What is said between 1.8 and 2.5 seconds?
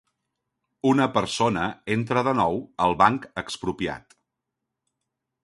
entra de